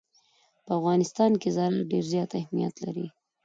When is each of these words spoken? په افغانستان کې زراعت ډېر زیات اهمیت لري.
په 0.65 0.71
افغانستان 0.79 1.31
کې 1.41 1.49
زراعت 1.55 1.87
ډېر 1.91 2.03
زیات 2.11 2.31
اهمیت 2.39 2.75
لري. 2.85 3.07